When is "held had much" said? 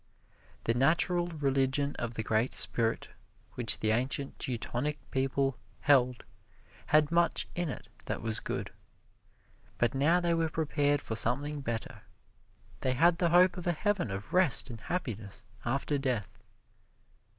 5.81-7.47